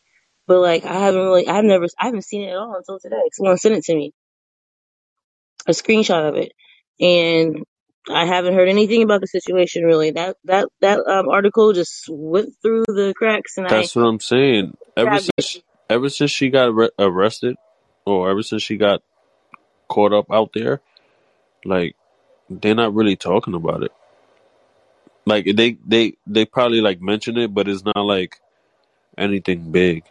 But 0.46 0.60
like, 0.60 0.86
I 0.86 0.94
haven't 0.94 1.22
really, 1.22 1.48
I've 1.48 1.64
never, 1.64 1.86
I 2.00 2.06
haven't 2.06 2.26
seen 2.26 2.44
it 2.44 2.52
at 2.52 2.58
all 2.58 2.76
until 2.76 3.00
today. 3.00 3.22
Someone 3.32 3.58
sent 3.58 3.76
it 3.76 3.84
to 3.86 3.96
me, 3.96 4.14
a 5.66 5.72
screenshot 5.72 6.28
of 6.28 6.36
it, 6.36 6.52
and 7.00 7.64
I 8.10 8.26
haven't 8.26 8.54
heard 8.54 8.70
anything 8.70 9.04
about 9.04 9.22
the 9.22 9.28
situation 9.28 9.84
really. 9.84 10.12
That 10.12 10.38
that 10.46 10.70
that 10.82 11.00
um, 11.06 11.30
article 11.30 11.74
just 11.74 12.06
went 12.10 12.54
through 12.62 12.86
the 12.88 13.14
cracks, 13.16 13.58
and 13.58 13.68
I 13.68 13.70
That's 13.70 13.96
what 13.96 14.04
I'm 14.04 14.20
saying. 14.20 14.78
Ever 14.96 15.16
it. 15.16 15.30
since 15.40 15.64
ever 15.90 16.10
since 16.10 16.32
she 16.32 16.50
got 16.50 16.70
arre- 16.70 16.92
arrested, 16.98 17.58
or 18.06 18.30
ever 18.30 18.44
since 18.44 18.64
she 18.64 18.78
got 18.78 19.02
caught 19.88 20.14
up 20.14 20.32
out 20.32 20.52
there, 20.54 20.82
like 21.66 21.96
they're 22.50 22.76
not 22.76 22.94
really 22.94 23.16
talking 23.16 23.54
about 23.54 23.84
it. 23.84 23.92
Like 25.26 25.46
they 25.46 25.78
they 25.86 26.18
they 26.26 26.46
probably 26.46 26.82
like 26.82 27.02
mention 27.02 27.38
it, 27.38 27.54
but 27.54 27.68
it's 27.68 27.84
not 27.84 28.06
like 28.06 28.40
anything 29.18 29.72
big. 29.72 30.04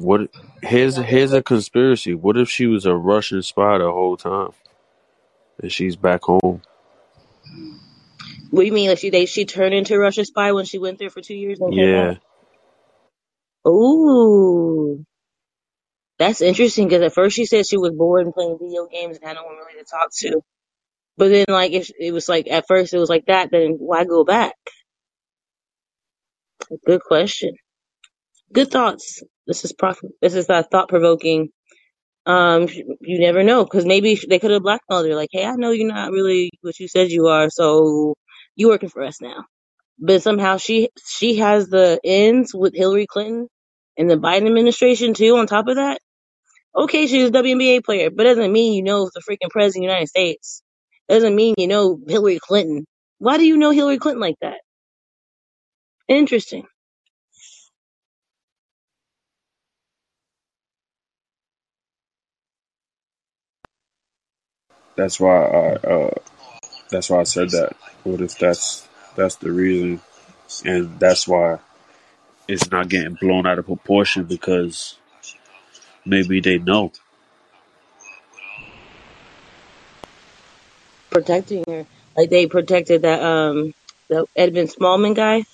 What? 0.00 0.30
Here's 0.62 0.96
here's 0.96 1.32
a 1.32 1.42
conspiracy. 1.42 2.14
What 2.14 2.38
if 2.38 2.48
she 2.48 2.66
was 2.66 2.86
a 2.86 2.94
Russian 2.94 3.42
spy 3.42 3.78
the 3.78 3.90
whole 3.90 4.16
time, 4.16 4.52
and 5.62 5.70
she's 5.70 5.96
back 5.96 6.22
home? 6.22 6.62
What 8.50 8.62
do 8.62 8.66
you 8.66 8.72
mean? 8.72 8.88
Like 8.88 8.98
she 8.98 9.10
they 9.10 9.26
she 9.26 9.44
turned 9.44 9.74
into 9.74 9.94
a 9.94 9.98
Russia 9.98 10.24
spy 10.24 10.52
when 10.52 10.64
she 10.64 10.78
went 10.78 10.98
there 10.98 11.10
for 11.10 11.20
two 11.20 11.34
years 11.34 11.60
and 11.60 11.74
Yeah? 11.74 12.14
Ooh, 13.68 15.04
that's 16.18 16.40
interesting 16.40 16.88
because 16.88 17.02
at 17.02 17.12
first 17.12 17.36
she 17.36 17.44
said 17.44 17.66
she 17.66 17.76
was 17.76 17.92
bored 17.92 18.24
and 18.24 18.34
playing 18.34 18.58
video 18.58 18.86
games 18.86 19.18
and 19.18 19.26
had 19.26 19.36
no 19.36 19.44
one 19.44 19.56
really 19.56 19.82
to 19.82 19.84
talk 19.84 20.08
to. 20.20 20.40
But 21.18 21.28
then 21.28 21.44
like 21.48 21.72
if 21.72 21.90
it 22.00 22.12
was 22.12 22.26
like 22.26 22.48
at 22.50 22.66
first 22.66 22.94
it 22.94 22.98
was 22.98 23.10
like 23.10 23.26
that, 23.26 23.50
then 23.50 23.76
why 23.78 24.04
go 24.04 24.24
back? 24.24 24.54
Good 26.86 27.02
question. 27.02 27.54
Good 28.52 28.70
thoughts. 28.70 29.22
This 29.46 29.64
is 29.64 29.72
prof- 29.72 30.00
this 30.22 30.34
is 30.34 30.50
uh, 30.50 30.62
thought 30.64 30.88
provoking. 30.88 31.50
Um, 32.26 32.68
you 33.00 33.20
never 33.20 33.42
know 33.44 33.64
because 33.64 33.86
maybe 33.86 34.18
they 34.28 34.38
could 34.38 34.52
have 34.52 34.62
blackmailed 34.62 35.06
her. 35.06 35.16
Like, 35.16 35.30
hey, 35.32 35.44
I 35.46 35.54
know 35.56 35.72
you're 35.72 35.88
not 35.92 36.12
really 36.12 36.50
what 36.62 36.78
you 36.80 36.88
said 36.88 37.10
you 37.10 37.28
are, 37.28 37.50
so 37.50 38.14
you 38.56 38.68
working 38.68 38.90
for 38.90 39.02
us 39.04 39.20
now. 39.20 39.44
But 39.98 40.22
somehow 40.22 40.58
she 40.58 40.90
she 41.08 41.36
has 41.38 41.68
the 41.68 42.00
ends 42.04 42.54
with 42.54 42.74
Hillary 42.76 43.06
Clinton 43.08 43.48
and 43.98 44.10
the 44.10 44.16
Biden 44.16 44.46
administration 44.48 45.14
too. 45.14 45.36
On 45.36 45.46
top 45.46 45.68
of 45.68 45.76
that, 45.76 46.00
okay, 46.76 47.06
she's 47.08 47.28
a 47.28 47.32
WNBA 47.32 47.84
player, 47.84 48.10
but 48.10 48.24
doesn't 48.24 48.52
mean 48.52 48.74
you 48.74 48.82
know 48.84 49.10
the 49.14 49.22
freaking 49.22 49.50
president 49.50 49.84
of 49.86 49.88
the 49.88 49.92
United 49.94 50.08
States. 50.08 50.62
Doesn't 51.08 51.36
mean 51.36 51.54
you 51.58 51.68
know 51.68 52.00
Hillary 52.08 52.40
Clinton. 52.40 52.86
Why 53.18 53.38
do 53.38 53.46
you 53.46 53.58
know 53.58 53.70
Hillary 53.72 53.98
Clinton 53.98 54.20
like 54.22 54.36
that? 54.42 54.60
Interesting. 56.08 56.66
That's 65.00 65.18
why 65.18 65.46
I 65.46 65.72
uh, 65.76 66.14
that's 66.90 67.08
why 67.08 67.20
I 67.20 67.22
said 67.22 67.48
that. 67.52 67.74
What 68.04 68.20
if 68.20 68.38
that's 68.38 68.86
that's 69.16 69.36
the 69.36 69.50
reason, 69.50 70.02
and 70.66 71.00
that's 71.00 71.26
why 71.26 71.60
it's 72.46 72.70
not 72.70 72.90
getting 72.90 73.14
blown 73.14 73.46
out 73.46 73.58
of 73.58 73.64
proportion 73.64 74.24
because 74.24 74.98
maybe 76.04 76.42
they 76.42 76.58
know. 76.58 76.92
Protecting 81.08 81.64
her 81.66 81.86
like 82.14 82.28
they 82.28 82.46
protected 82.46 83.00
that 83.00 83.22
um 83.22 83.72
the 84.08 84.26
Edmund 84.36 84.68
Smallman 84.68 85.16
guy. 85.16 85.44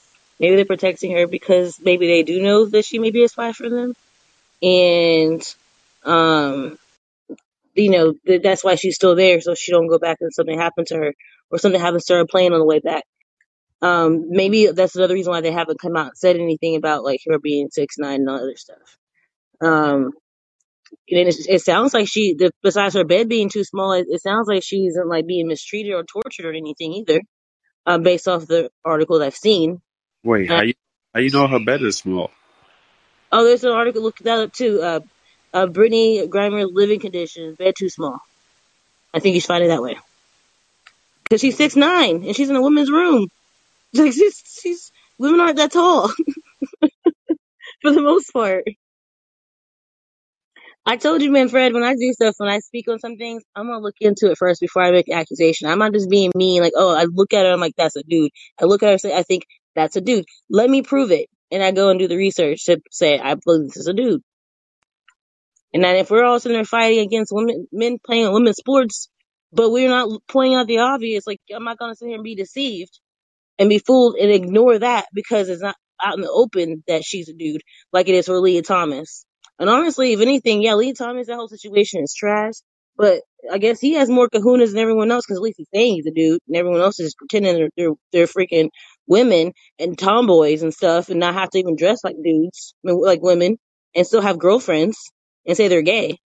Maybe 0.41 0.57
they're 0.57 0.65
protecting 0.65 1.13
her 1.13 1.29
because 1.29 1.79
maybe 1.81 2.09
they 2.09 2.25
do 2.25 2.43
know 2.43 2.67
that 2.67 2.85
she 2.85 2.99
may 2.99 3.13
be 3.13 3.23
a 3.23 3.29
spy 3.29 3.53
for 3.53 3.71
them, 3.71 3.95
and 4.61 5.55
um 6.03 6.79
you 7.77 7.91
know 7.91 8.15
th- 8.27 8.43
that's 8.43 8.65
why 8.65 8.77
she's 8.77 8.97
still 8.97 9.17
there 9.17 9.41
so 9.41 9.55
she 9.55 9.73
don't 9.73 9.89
go 9.89 9.99
back 9.99 10.19
and 10.21 10.33
something 10.35 10.59
happened 10.59 10.89
to 10.89 10.97
her 10.97 11.15
or 11.51 11.59
something 11.59 11.81
happens 11.81 12.07
to 12.07 12.15
her 12.15 12.27
plane 12.27 12.53
on 12.53 12.61
the 12.61 12.67
way 12.67 12.81
back. 12.81 13.05
Um, 13.83 14.27
maybe 14.31 14.69
that's 14.69 14.97
another 14.97 15.15
reason 15.15 15.33
why 15.33 15.43
they 15.43 15.53
haven't 15.53 15.81
come 15.81 15.97
out 15.97 16.09
and 16.09 16.19
said 16.19 16.37
anything 16.37 16.77
about 16.77 17.05
like 17.05 17.21
her 17.29 17.39
being 17.39 17.69
six 17.71 17.97
nine 17.99 18.21
and 18.21 18.31
all 18.31 18.37
other 18.37 18.57
stuff. 18.57 18.99
Um, 19.63 20.13
and 21.11 21.29
it, 21.29 21.37
it 21.49 21.63
sounds 21.63 21.95
like 21.95 22.09
she, 22.09 22.35
the, 22.35 22.53
besides 22.63 22.95
her 22.95 23.05
bed 23.05 23.29
being 23.29 23.51
too 23.51 23.65
small, 23.65 23.93
it, 23.93 24.07
it 24.11 24.23
sounds 24.23 24.49
like 24.49 24.65
she 24.65 24.87
isn't 24.87 25.09
like 25.09 25.27
being 25.27 25.49
mistreated 25.49 25.95
or 25.95 26.05
tortured 26.05 26.47
or 26.47 26.53
anything 26.55 26.95
either. 26.95 27.21
Um, 27.87 28.03
based 28.03 28.29
off 28.29 28.47
the 28.47 28.71
articles 28.85 29.23
I've 29.23 29.37
seen. 29.37 29.81
Wait, 30.25 30.51
Uh, 30.51 30.55
how 30.55 30.63
you 30.63 30.75
how 31.15 31.21
you 31.21 31.31
know 31.31 31.49
her 31.49 31.61
bed 31.65 31.83
is 31.83 31.99
small? 31.99 32.31
oh, 33.33 33.45
there's 33.45 33.65
an 33.65 33.73
article. 33.73 34.03
Look 34.03 34.19
that 34.21 34.41
up 34.41 34.53
too. 34.53 34.83
Uh, 34.83 35.01
uh, 35.57 35.67
Brittney 35.67 36.29
Griner 36.29 36.69
living 36.71 37.01
conditions, 37.01 37.57
bed 37.57 37.75
too 37.79 37.89
small. 37.91 38.19
I 39.15 39.21
think 39.21 39.35
you 39.35 39.41
should 39.41 39.49
find 39.49 39.65
it 39.65 39.69
that 39.69 39.83
way 39.83 39.97
because 41.25 41.41
she's 41.41 41.57
six 41.57 41.77
nine 41.77 42.25
and 42.25 42.37
she's 42.37 42.51
in 42.51 42.57
a 42.57 42.63
woman's 42.63 42.91
room. 42.91 43.29
Like 43.95 44.13
she's 44.13 44.43
she's 44.63 44.93
women 45.19 45.41
aren't 45.41 45.57
that 45.57 45.73
tall 45.73 46.09
for 47.83 47.93
the 47.93 48.03
most 48.03 48.33
part. 48.33 48.65
I 50.87 50.97
told 50.97 51.23
you, 51.23 51.31
man, 51.33 51.49
Fred, 51.49 51.73
when 51.75 51.85
I 51.85 51.95
do 51.95 52.13
stuff, 52.13 52.35
when 52.39 52.49
I 52.51 52.59
speak 52.61 52.89
on 52.89 52.99
some 52.99 53.17
things, 53.17 53.43
I'm 53.57 53.67
gonna 53.69 53.81
look 53.81 53.95
into 54.01 54.31
it 54.31 54.39
first 54.39 54.61
before 54.61 54.83
I 54.83 54.91
make 54.91 55.09
an 55.09 55.15
accusation. 55.19 55.69
I'm 55.69 55.79
not 55.79 55.93
just 55.93 56.11
being 56.11 56.33
mean, 56.35 56.63
like, 56.63 56.73
oh, 56.77 56.95
I 56.97 57.05
look 57.05 57.33
at 57.35 57.47
her, 57.47 57.53
I'm 57.53 57.61
like, 57.61 57.75
that's 57.77 57.97
a 57.97 58.03
dude. 58.03 58.33
I 58.61 58.67
look 58.67 58.83
at 58.83 58.87
her, 58.87 58.93
and 58.93 59.01
say, 59.01 59.17
I 59.17 59.23
think 59.23 59.45
that's 59.77 59.97
a 59.97 60.01
dude. 60.01 60.27
Let 60.51 60.71
me 60.71 60.83
prove 60.83 61.13
it, 61.13 61.29
and 61.53 61.63
I 61.63 61.71
go 61.73 61.91
and 61.91 61.99
do 62.01 62.09
the 62.09 62.17
research 62.17 62.65
to 62.67 62.81
say 62.91 63.19
I 63.19 63.35
believe 63.37 63.69
this 63.69 63.79
is 63.79 63.89
a 63.89 63.95
dude. 63.95 64.23
And 65.75 65.85
then 65.85 65.97
if 65.97 66.11
we're 66.11 66.25
all 66.25 66.41
sitting 66.41 66.57
there 66.57 66.65
fighting 66.65 67.01
against 67.01 67.33
women, 67.35 67.67
men 67.73 67.99
playing 68.05 68.33
women's 68.33 68.57
sports, 68.57 69.09
but 69.53 69.71
we're 69.71 69.89
not 69.89 70.11
pointing 70.29 70.57
out 70.57 70.67
the 70.67 70.79
obvious, 70.79 71.27
like 71.27 71.41
I'm 71.55 71.65
not 71.65 71.79
gonna 71.79 71.97
sit 71.97 72.07
here 72.07 72.17
and 72.17 72.25
be 72.25 72.37
deceived 72.37 72.99
and 73.59 73.71
be 73.71 73.81
fooled 73.81 74.17
and 74.17 74.33
ignore 74.33 74.79
that 74.81 75.07
because 75.15 75.51
it's 75.51 75.63
not 75.63 75.77
out 76.05 76.17
in 76.17 76.23
the 76.23 76.31
open 76.31 76.85
that 76.89 77.05
she's 77.05 77.31
a 77.31 77.35
dude, 77.35 77.63
like 77.93 78.09
it 78.09 78.17
is 78.17 78.27
for 78.27 78.41
Lia 78.41 78.63
Thomas. 78.63 79.27
And 79.61 79.71
honestly, 79.71 80.15
if 80.15 80.21
anything, 80.21 80.63
yeah, 80.63 80.75
Lia 80.77 80.95
Thomas, 80.95 81.29
that 81.29 81.37
whole 81.37 81.49
situation 81.49 82.03
is 82.05 82.15
trash. 82.19 82.55
But 82.99 83.23
I 83.53 83.59
guess 83.59 83.81
he 83.81 83.95
has 83.95 84.11
more 84.11 84.29
kahunas 84.29 84.73
than 84.73 84.79
everyone 84.81 85.13
else 85.13 85.27
because 85.27 85.39
at 85.39 85.43
least 85.43 85.59
he's 85.59 85.69
saying 85.75 85.97
he's 85.97 86.07
a 86.07 86.13
dude, 86.13 86.41
and 86.49 86.57
everyone 86.57 86.83
else 86.83 87.01
is 87.01 87.15
pretending 87.17 87.57
they're, 87.57 87.71
they're 87.77 87.95
they're 88.13 88.27
freaking 88.29 88.71
women 89.07 89.53
and 89.79 89.99
tomboys 89.99 90.63
and 90.63 90.75
stuff, 90.75 91.11
and 91.11 91.21
not 91.21 91.35
have 91.35 91.51
to 91.51 91.59
even 91.61 91.77
dress 91.77 92.01
like 92.05 92.17
dudes, 92.25 92.75
like 92.85 93.23
women, 93.23 93.59
and 93.97 94.07
still 94.07 94.23
have 94.23 94.39
girlfriends 94.39 94.99
and 95.47 95.57
say 95.57 95.69
they're 95.69 95.83
gay. 95.83 96.19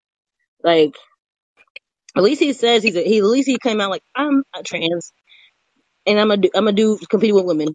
Like 0.63 0.95
at 2.17 2.23
least 2.23 2.41
he 2.41 2.53
says 2.53 2.83
he's 2.83 2.95
a, 2.97 3.03
he 3.03 3.19
at 3.19 3.25
least 3.25 3.47
he 3.49 3.57
came 3.59 3.81
out 3.81 3.91
like 3.91 4.03
I'm 4.15 4.43
a 4.55 4.63
trans 4.63 5.13
and 6.07 6.19
I'm 6.19 6.31
a 6.31 6.37
I'm 6.55 6.67
a 6.67 6.73
dude 6.73 7.07
competing 7.09 7.35
with 7.35 7.45
women 7.45 7.69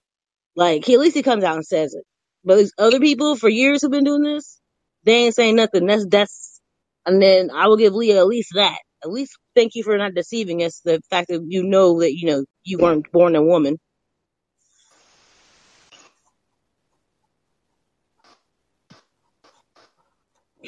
like 0.57 0.85
he 0.85 0.95
at 0.95 1.01
least 1.01 1.17
he 1.17 1.23
comes 1.23 1.45
out 1.45 1.57
and 1.57 1.65
says 1.67 1.95
it. 1.95 2.05
But 2.45 2.57
these 2.57 2.73
other 2.79 3.01
people 3.01 3.37
for 3.37 3.49
years 3.49 3.83
who've 3.83 3.91
been 3.91 4.05
doing 4.05 4.23
this, 4.23 4.61
they 5.05 5.25
ain't 5.25 5.35
saying 5.35 5.57
nothing. 5.57 5.87
That's 5.87 6.07
that's 6.07 6.61
and 7.07 7.21
then 7.23 7.51
I 7.51 7.69
will 7.69 7.77
give 7.77 7.95
Lia 7.95 8.19
at 8.19 8.27
least 8.27 8.51
that. 8.55 8.79
At 9.05 9.11
least 9.11 9.33
thank 9.57 9.75
you 9.75 9.83
for 9.83 9.97
not 9.97 10.15
deceiving 10.15 10.63
us. 10.63 10.81
The 10.85 11.01
fact 11.11 11.29
that 11.29 11.43
you 11.49 11.65
know 11.65 12.01
that 12.01 12.15
you 12.15 12.27
know 12.27 12.45
you 12.65 12.79
weren't 12.79 13.11
born 13.13 13.37
a 13.37 13.43
woman. 13.43 13.79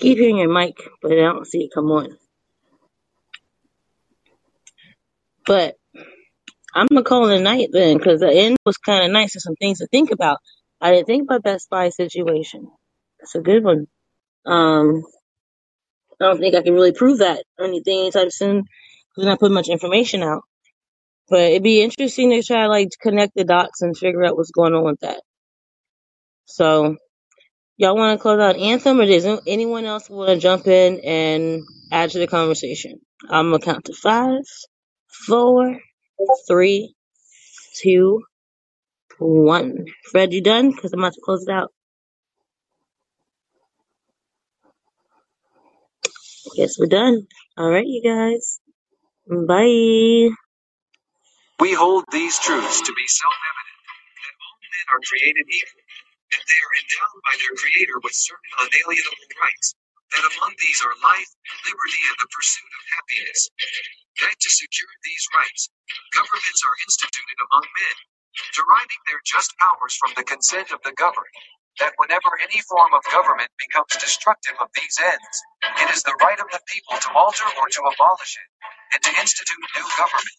Keep 0.09 0.19
hearing 0.21 0.39
your 0.39 0.49
mic, 0.49 0.75
but 1.03 1.13
I 1.13 1.17
don't 1.17 1.47
see 1.47 1.65
it 1.65 1.71
come 1.75 1.91
on. 1.91 2.17
But 5.45 5.75
I'm 6.75 6.87
gonna 6.87 7.03
call 7.03 7.29
it 7.29 7.39
a 7.39 7.43
night 7.43 7.69
then, 7.73 7.99
because 7.99 8.21
the 8.21 8.33
end 8.33 8.57
was 8.65 8.79
kind 8.79 9.05
of 9.05 9.11
nice 9.11 9.35
and 9.35 9.43
some 9.43 9.55
things 9.57 9.81
to 9.81 9.87
think 9.89 10.11
about. 10.11 10.39
I 10.81 10.93
didn't 10.93 11.09
think 11.09 11.25
about 11.25 11.45
that 11.45 11.61
spy 11.61 11.91
situation. 11.91 12.71
That's 13.21 13.35
a 13.35 13.41
good 13.41 13.63
one. 13.63 13.87
Um, 14.47 15.03
I 16.19 16.25
don't 16.25 16.39
think 16.39 16.55
I 16.55 16.63
can 16.63 16.73
really 16.73 16.93
prove 16.93 17.19
that 17.19 17.45
or 17.59 17.67
anything 17.67 17.99
anytime 17.99 18.31
soon 18.31 18.63
because 18.63 19.25
I'm 19.25 19.27
not 19.27 19.41
putting 19.41 19.53
much 19.53 19.69
information 19.69 20.23
out. 20.23 20.41
But 21.29 21.41
it'd 21.41 21.63
be 21.63 21.83
interesting 21.83 22.31
to 22.31 22.43
try 22.43 22.65
like 22.65 22.89
to 22.89 22.99
connect 23.03 23.35
the 23.35 23.45
dots 23.45 23.83
and 23.83 23.95
figure 23.95 24.25
out 24.25 24.39
what's 24.39 24.53
going 24.53 24.73
on 24.73 24.85
with 24.85 25.01
that. 25.01 25.21
So 26.47 26.97
y'all 27.79 27.97
want 27.97 28.19
to 28.19 28.23
close 28.23 28.41
out 28.41 28.57
anthem, 28.57 29.01
or 29.01 29.07
does 29.07 29.27
anyone 29.47 29.87
else 29.87 30.11
want 30.11 30.31
to 30.31 30.39
jump 30.39 30.67
in 30.67 31.01
and 31.01 31.63
add 31.93 32.11
to 32.11 32.21
the 32.21 32.27
conversation? 32.27 33.01
I'm 33.31 33.51
gonna 33.51 33.61
count 33.61 33.87
to 33.87 33.95
five, 33.95 34.43
four, 35.27 35.79
three, 36.49 36.95
two, 37.81 38.23
one. 39.19 39.87
Fred, 40.13 40.33
you 40.35 40.43
done? 40.43 40.71
Because 40.73 40.93
I'm 40.93 41.01
about 41.01 41.15
to 41.15 41.23
close 41.25 41.45
it 41.49 41.53
out. 41.53 41.73
Guess 46.57 46.79
we're 46.79 46.87
done. 46.87 47.27
All 47.57 47.71
right, 47.71 47.87
you 47.87 48.03
guys. 48.05 48.61
Bye. 49.29 50.35
We 51.61 51.75
hold 51.75 52.05
these 52.13 52.39
truths 52.39 52.83
to 52.83 52.93
be 52.95 53.07
self-evident 53.09 53.81
that 54.21 54.35
all 54.45 54.57
men 54.61 54.87
are 54.93 55.03
created 55.09 55.47
equal, 55.49 55.88
that 56.33 56.45
they 56.47 56.61
are 56.61 56.75
endowed 56.83 57.21
by 57.25 57.35
their 57.41 57.55
Creator 57.57 57.99
with 58.05 58.17
certain 58.17 58.53
unalienable 58.61 59.31
rights, 59.41 59.75
that 60.13 60.25
among 60.37 60.53
these 60.61 60.81
are 60.85 60.97
life, 61.05 61.31
liberty, 61.67 62.03
and 62.11 62.19
the 62.21 62.31
pursuit 62.33 62.73
of 62.73 62.85
happiness. 62.97 63.41
That 64.21 64.37
to 64.37 64.51
secure 64.51 64.93
these 65.05 65.25
rights, 65.35 65.71
governments 66.13 66.63
are 66.65 66.77
instituted 66.85 67.39
among 67.49 67.67
men, 67.73 67.97
deriving 68.55 69.03
their 69.09 69.23
just 69.25 69.57
powers 69.59 69.97
from 69.97 70.13
the 70.17 70.25
consent 70.29 70.71
of 70.73 70.85
the 70.85 70.95
governed. 70.97 71.37
That 71.81 71.97
whenever 71.99 72.31
any 72.43 72.61
form 72.69 72.93
of 72.95 73.03
government 73.11 73.51
becomes 73.59 73.97
destructive 73.97 74.57
of 74.61 74.69
these 74.77 74.97
ends, 75.01 75.37
it 75.83 75.91
is 75.95 76.05
the 76.05 76.17
right 76.21 76.39
of 76.41 76.51
the 76.53 76.61
people 76.69 76.99
to 77.01 77.11
alter 77.17 77.49
or 77.59 77.69
to 77.73 77.83
abolish 77.89 78.37
it, 78.37 78.49
and 78.95 79.01
to 79.03 79.13
institute 79.21 79.65
new 79.77 79.89
government, 79.97 80.39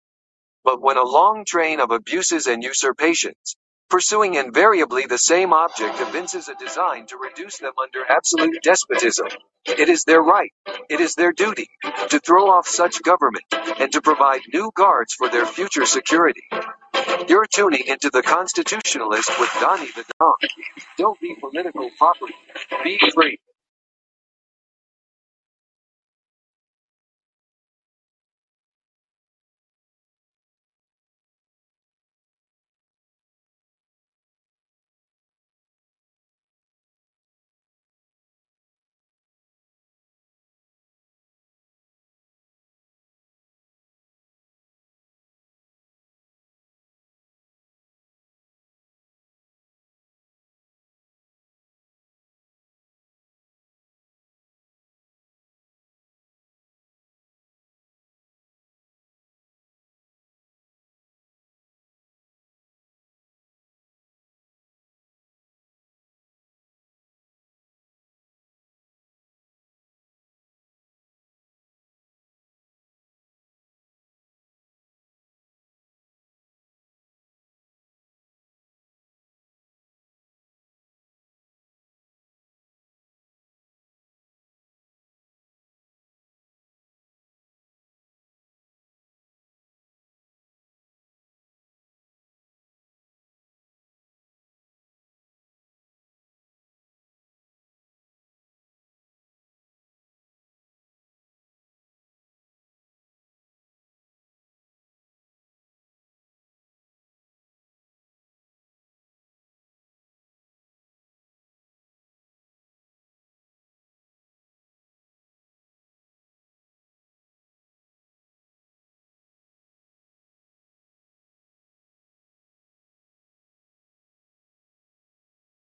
But 0.63 0.81
when 0.81 0.97
a 0.97 1.03
long 1.03 1.45
train 1.45 1.79
of 1.79 1.91
abuses 1.91 2.47
and 2.47 2.63
usurpations, 2.63 3.55
Pursuing 3.91 4.35
invariably 4.35 5.05
the 5.05 5.17
same 5.17 5.51
object 5.51 5.99
evinces 5.99 6.47
a 6.47 6.55
design 6.55 7.07
to 7.07 7.17
reduce 7.17 7.57
them 7.57 7.73
under 7.81 8.05
absolute 8.09 8.57
despotism. 8.63 9.27
It 9.65 9.89
is 9.89 10.05
their 10.05 10.21
right, 10.21 10.51
it 10.89 11.01
is 11.01 11.15
their 11.15 11.33
duty, 11.33 11.67
to 12.09 12.19
throw 12.19 12.49
off 12.49 12.67
such 12.67 13.03
government, 13.03 13.43
and 13.79 13.91
to 13.91 14.01
provide 14.01 14.41
new 14.53 14.71
guards 14.73 15.13
for 15.13 15.27
their 15.27 15.45
future 15.45 15.85
security. 15.85 16.43
You're 17.27 17.47
tuning 17.47 17.83
into 17.85 18.09
The 18.09 18.23
Constitutionalist 18.23 19.29
with 19.39 19.49
Donnie 19.59 19.91
the 19.93 20.05
Don. 20.19 20.35
Don't 20.97 21.19
be 21.19 21.35
political 21.35 21.89
property. 21.97 22.33
Be 22.85 22.97
free. 23.13 23.39